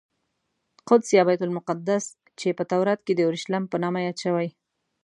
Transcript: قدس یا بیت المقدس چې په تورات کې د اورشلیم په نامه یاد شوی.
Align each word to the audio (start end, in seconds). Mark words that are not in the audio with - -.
قدس 0.87 1.09
یا 1.17 1.23
بیت 1.27 1.41
المقدس 1.45 2.05
چې 2.39 2.47
په 2.57 2.63
تورات 2.71 2.99
کې 3.05 3.13
د 3.15 3.19
اورشلیم 3.27 3.63
په 3.71 3.77
نامه 3.83 3.99
یاد 4.05 4.17
شوی. 4.23 4.47